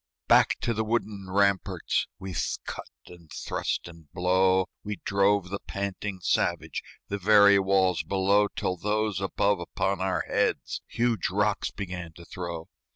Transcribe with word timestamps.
Back 0.27 0.57
to 0.61 0.73
the 0.73 0.83
wooden 0.83 1.27
ramparts, 1.29 2.07
With 2.17 2.57
cut 2.65 2.89
and 3.05 3.29
thrust 3.31 3.87
and 3.87 4.11
blow, 4.13 4.65
We 4.83 4.95
drove 5.05 5.51
the 5.51 5.59
panting 5.67 6.21
savage, 6.23 6.81
The 7.09 7.19
very 7.19 7.59
walls 7.59 8.01
below, 8.01 8.47
Till 8.47 8.77
those 8.77 9.21
above 9.21 9.59
upon 9.59 10.01
our 10.01 10.21
heads 10.21 10.81
Huge 10.87 11.29
rocks 11.29 11.69
began 11.69 12.13
to 12.13 12.25
throw. 12.25 12.67